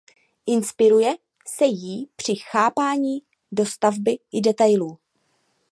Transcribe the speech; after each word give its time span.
Inspiruje 0.45 1.15
se 1.47 1.65
jí 1.65 2.09
při 2.15 2.35
chápání 2.35 3.21
dostavby 3.51 4.19
i 4.31 4.41
detailů. 4.41 4.99